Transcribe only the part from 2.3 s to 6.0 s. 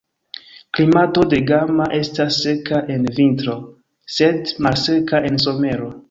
seka en vintro, sed malseka en somero.